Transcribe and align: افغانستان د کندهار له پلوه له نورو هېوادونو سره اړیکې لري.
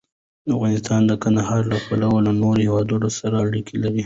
افغانستان 0.55 1.01
د 1.07 1.11
کندهار 1.23 1.61
له 1.73 1.77
پلوه 1.85 2.17
له 2.25 2.31
نورو 2.41 2.61
هېوادونو 2.67 3.07
سره 3.19 3.35
اړیکې 3.47 3.75
لري. 3.83 3.99